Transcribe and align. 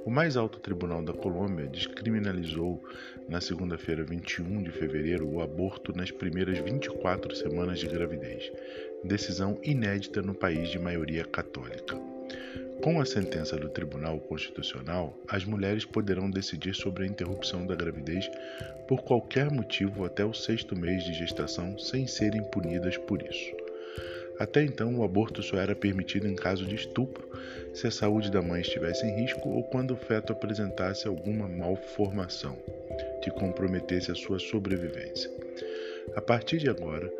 O 0.04 0.10
mais 0.10 0.36
alto 0.36 0.60
tribunal 0.60 1.02
da 1.02 1.12
Colômbia 1.12 1.66
descriminalizou 1.66 2.82
na 3.28 3.40
segunda-feira, 3.40 4.04
21 4.04 4.62
de 4.62 4.70
fevereiro, 4.70 5.28
o 5.28 5.42
aborto 5.42 5.92
nas 5.92 6.12
primeiras 6.12 6.58
24 6.58 7.34
semanas 7.34 7.80
de 7.80 7.88
gravidez, 7.88 8.52
decisão 9.02 9.58
inédita 9.64 10.22
no 10.22 10.34
país 10.34 10.68
de 10.68 10.78
maioria 10.78 11.24
católica. 11.24 11.98
Com 12.82 12.98
a 12.98 13.04
sentença 13.04 13.58
do 13.58 13.68
Tribunal 13.68 14.18
Constitucional, 14.20 15.14
as 15.28 15.44
mulheres 15.44 15.84
poderão 15.84 16.30
decidir 16.30 16.74
sobre 16.74 17.04
a 17.04 17.06
interrupção 17.06 17.66
da 17.66 17.74
gravidez 17.74 18.30
por 18.88 19.02
qualquer 19.02 19.50
motivo 19.50 20.06
até 20.06 20.24
o 20.24 20.32
sexto 20.32 20.74
mês 20.74 21.04
de 21.04 21.12
gestação 21.12 21.78
sem 21.78 22.06
serem 22.06 22.42
punidas 22.44 22.96
por 22.96 23.20
isso. 23.20 23.54
Até 24.38 24.64
então, 24.64 24.98
o 24.98 25.04
aborto 25.04 25.42
só 25.42 25.58
era 25.58 25.74
permitido 25.74 26.26
em 26.26 26.34
caso 26.34 26.64
de 26.64 26.74
estupro, 26.74 27.28
se 27.74 27.86
a 27.86 27.90
saúde 27.90 28.30
da 28.30 28.40
mãe 28.40 28.62
estivesse 28.62 29.04
em 29.04 29.14
risco 29.20 29.50
ou 29.50 29.62
quando 29.64 29.90
o 29.90 29.98
feto 29.98 30.32
apresentasse 30.32 31.06
alguma 31.06 31.46
malformação 31.46 32.56
que 33.22 33.30
comprometesse 33.30 34.10
a 34.10 34.14
sua 34.14 34.38
sobrevivência. 34.38 35.30
A 36.14 36.20
partir 36.20 36.58
de 36.58 36.68
agora, 36.68 37.12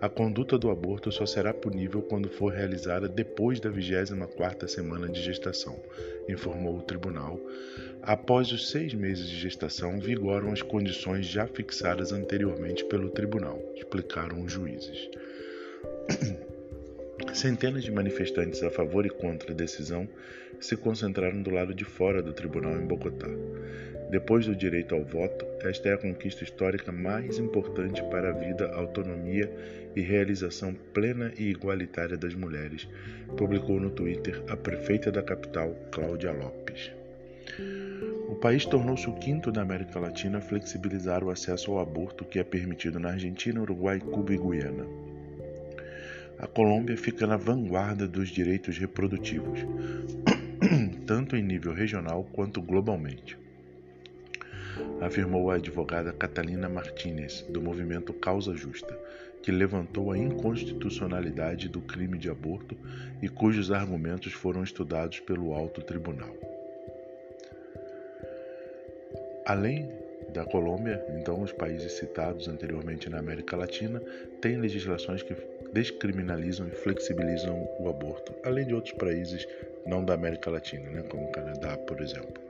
a 0.00 0.08
conduta 0.08 0.56
do 0.56 0.70
aborto 0.70 1.12
só 1.12 1.26
será 1.26 1.52
punível 1.52 2.00
quando 2.00 2.30
for 2.30 2.52
realizada 2.52 3.06
depois 3.06 3.60
da 3.60 3.70
24ª 3.70 4.66
semana 4.66 5.06
de 5.06 5.20
gestação, 5.20 5.78
informou 6.26 6.78
o 6.78 6.82
tribunal. 6.82 7.38
Após 8.00 8.50
os 8.50 8.70
seis 8.70 8.94
meses 8.94 9.28
de 9.28 9.36
gestação, 9.36 10.00
vigoram 10.00 10.52
as 10.52 10.62
condições 10.62 11.26
já 11.26 11.46
fixadas 11.46 12.12
anteriormente 12.12 12.82
pelo 12.86 13.10
tribunal, 13.10 13.60
explicaram 13.76 14.42
os 14.42 14.50
juízes. 14.50 15.10
Centenas 17.34 17.84
de 17.84 17.92
manifestantes 17.92 18.62
a 18.62 18.70
favor 18.70 19.04
e 19.04 19.10
contra 19.10 19.52
a 19.52 19.54
decisão 19.54 20.08
se 20.58 20.78
concentraram 20.78 21.42
do 21.42 21.50
lado 21.50 21.74
de 21.74 21.84
fora 21.84 22.22
do 22.22 22.32
tribunal 22.32 22.72
em 22.72 22.86
Bogotá. 22.86 23.28
Depois 24.10 24.44
do 24.44 24.56
direito 24.56 24.94
ao 24.94 25.04
voto, 25.04 25.46
esta 25.60 25.88
é 25.88 25.92
a 25.94 25.98
conquista 25.98 26.42
histórica 26.42 26.90
mais 26.90 27.38
importante 27.38 28.02
para 28.10 28.30
a 28.30 28.32
vida, 28.32 28.72
autonomia 28.74 29.48
e 29.94 30.00
realização 30.00 30.74
plena 30.74 31.32
e 31.38 31.44
igualitária 31.44 32.16
das 32.16 32.34
mulheres, 32.34 32.88
publicou 33.36 33.78
no 33.78 33.90
Twitter 33.90 34.42
a 34.48 34.56
prefeita 34.56 35.12
da 35.12 35.22
capital, 35.22 35.74
Cláudia 35.92 36.32
Lopes. 36.32 36.90
O 38.28 38.34
país 38.34 38.64
tornou-se 38.66 39.08
o 39.08 39.14
quinto 39.14 39.52
da 39.52 39.62
América 39.62 40.00
Latina 40.00 40.38
a 40.38 40.40
flexibilizar 40.42 41.22
o 41.22 41.30
acesso 41.30 41.70
ao 41.70 41.78
aborto 41.78 42.24
que 42.24 42.40
é 42.40 42.44
permitido 42.44 42.98
na 42.98 43.10
Argentina, 43.10 43.60
Uruguai, 43.60 44.00
Cuba 44.00 44.34
e 44.34 44.38
Guiana 44.38 44.86
a 46.40 46.46
Colômbia 46.46 46.96
fica 46.96 47.26
na 47.26 47.36
vanguarda 47.36 48.08
dos 48.08 48.30
direitos 48.30 48.78
reprodutivos, 48.78 49.60
tanto 51.06 51.36
em 51.36 51.42
nível 51.42 51.74
regional 51.74 52.24
quanto 52.32 52.62
globalmente, 52.62 53.36
afirmou 55.00 55.50
a 55.50 55.54
advogada 55.54 56.12
Catalina 56.12 56.68
Martínez, 56.68 57.42
do 57.48 57.60
movimento 57.60 58.12
Causa 58.12 58.54
Justa, 58.54 58.96
que 59.42 59.50
levantou 59.50 60.10
a 60.10 60.18
inconstitucionalidade 60.18 61.68
do 61.68 61.80
crime 61.80 62.18
de 62.18 62.28
aborto 62.28 62.76
e 63.22 63.28
cujos 63.28 63.70
argumentos 63.70 64.32
foram 64.32 64.62
estudados 64.62 65.20
pelo 65.20 65.54
Alto 65.54 65.82
Tribunal. 65.82 66.34
Além 69.46 69.88
da 70.32 70.44
Colômbia, 70.44 71.04
então 71.18 71.42
os 71.42 71.52
países 71.52 71.92
citados 71.92 72.46
anteriormente 72.46 73.08
na 73.08 73.18
América 73.18 73.56
Latina 73.56 74.00
têm 74.40 74.58
legislações 74.58 75.22
que 75.22 75.34
descriminalizam 75.72 76.68
e 76.68 76.70
flexibilizam 76.70 77.68
o 77.78 77.88
aborto, 77.88 78.34
além 78.44 78.66
de 78.66 78.74
outros 78.74 78.94
países 78.94 79.46
não 79.86 80.04
da 80.04 80.14
América 80.14 80.50
Latina, 80.50 80.88
né, 80.90 81.02
como 81.02 81.24
o 81.24 81.32
Canadá, 81.32 81.76
por 81.78 82.00
exemplo. 82.00 82.49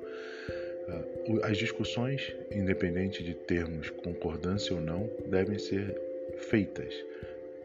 As 1.45 1.57
discussões, 1.57 2.35
independente 2.51 3.23
de 3.23 3.35
termos 3.35 3.89
concordância 3.89 4.75
ou 4.75 4.81
não, 4.81 5.09
devem 5.27 5.59
ser 5.59 5.97
feitas. 6.37 6.93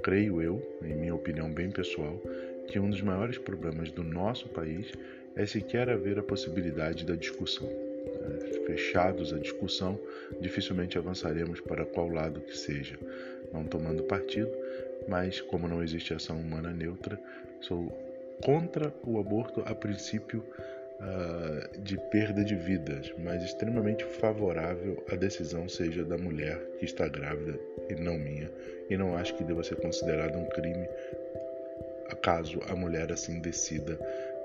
Creio 0.03 0.39
eu, 0.39 0.61
em 0.83 0.93
minha 0.93 1.15
opinião 1.15 1.51
bem 1.51 1.71
pessoal, 1.71 2.21
que 2.67 2.79
um 2.79 2.89
dos 2.89 3.01
maiores 3.01 3.39
problemas 3.39 3.89
do 3.89 4.03
nosso 4.03 4.47
país 4.49 4.91
é 5.35 5.45
sequer 5.47 5.89
haver 5.89 6.19
a 6.19 6.23
possibilidade 6.23 7.05
da 7.05 7.15
discussão. 7.15 7.67
Fechados 8.67 9.33
à 9.33 9.39
discussão, 9.39 9.99
dificilmente 10.39 10.97
avançaremos 10.97 11.59
para 11.59 11.85
qual 11.85 12.09
lado 12.09 12.41
que 12.41 12.55
seja, 12.55 12.99
não 13.51 13.63
tomando 13.63 14.03
partido, 14.03 14.51
mas 15.07 15.41
como 15.41 15.67
não 15.67 15.83
existe 15.83 16.13
ação 16.13 16.39
humana 16.39 16.71
neutra, 16.71 17.19
sou 17.61 17.91
contra 18.43 18.93
o 19.03 19.19
aborto 19.19 19.61
a 19.65 19.73
princípio 19.73 20.43
uh, 21.00 21.81
de 21.81 21.97
perda 22.09 22.44
de 22.44 22.56
vidas, 22.56 23.13
mas 23.17 23.44
extremamente 23.44 24.03
favorável 24.03 25.03
à 25.11 25.16
decisão 25.16 25.67
seja 25.67 26.03
da 26.03 26.17
mulher 26.17 26.59
que 26.79 26.85
está 26.85 27.07
grávida 27.07 27.59
e 27.89 27.95
não 27.95 28.17
minha, 28.17 28.50
e 28.89 28.97
não 28.97 29.16
acho 29.16 29.35
que 29.35 29.44
deva 29.44 29.63
ser 29.63 29.75
considerado 29.75 30.38
um 30.38 30.45
crime 30.50 30.88
acaso 32.09 32.59
a 32.67 32.75
mulher 32.75 33.11
assim 33.11 33.39
decida 33.39 33.95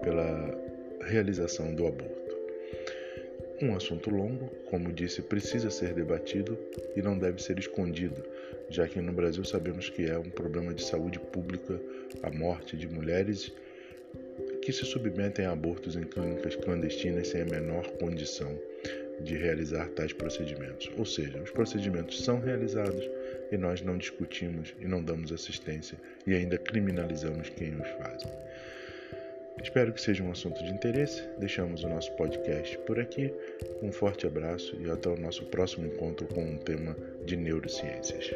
pela 0.02 0.58
realização 1.02 1.74
do 1.74 1.86
aborto. 1.86 2.20
Um 3.62 3.76
assunto 3.76 4.08
longo, 4.08 4.46
como 4.70 4.90
disse, 4.90 5.20
precisa 5.20 5.70
ser 5.70 5.92
debatido 5.92 6.58
e 6.96 7.02
não 7.02 7.18
deve 7.18 7.42
ser 7.42 7.58
escondido, 7.58 8.24
já 8.70 8.88
que 8.88 9.00
no 9.02 9.12
Brasil 9.12 9.44
sabemos 9.44 9.90
que 9.90 10.06
é 10.08 10.16
um 10.16 10.30
problema 10.30 10.72
de 10.72 10.82
saúde 10.82 11.18
pública 11.18 11.78
a 12.22 12.30
morte 12.30 12.74
de 12.74 12.88
mulheres 12.88 13.52
que 14.62 14.72
se 14.72 14.84
submetem 14.84 15.46
a 15.46 15.52
abortos 15.52 15.96
em 15.96 16.02
clínicas 16.02 16.56
clandestinas 16.56 17.28
sem 17.28 17.42
a 17.42 17.46
menor 17.46 17.86
condição 17.92 18.56
de 19.22 19.36
realizar 19.36 19.88
tais 19.90 20.12
procedimentos. 20.12 20.90
Ou 20.96 21.04
seja, 21.04 21.38
os 21.38 21.50
procedimentos 21.50 22.24
são 22.24 22.40
realizados 22.40 23.08
e 23.50 23.56
nós 23.56 23.82
não 23.82 23.98
discutimos 23.98 24.74
e 24.80 24.86
não 24.86 25.02
damos 25.02 25.32
assistência 25.32 25.98
e 26.26 26.34
ainda 26.34 26.58
criminalizamos 26.58 27.48
quem 27.50 27.74
os 27.74 27.88
faz. 27.98 28.22
Espero 29.62 29.92
que 29.92 30.00
seja 30.00 30.22
um 30.22 30.30
assunto 30.30 30.62
de 30.64 30.70
interesse. 30.70 31.22
Deixamos 31.38 31.84
o 31.84 31.88
nosso 31.88 32.10
podcast 32.12 32.78
por 32.78 32.98
aqui. 32.98 33.32
Um 33.82 33.92
forte 33.92 34.26
abraço 34.26 34.74
e 34.80 34.90
até 34.90 35.08
o 35.08 35.16
nosso 35.16 35.44
próximo 35.46 35.86
encontro 35.86 36.26
com 36.28 36.42
um 36.42 36.56
tema 36.56 36.96
de 37.26 37.36
neurociências. 37.36 38.30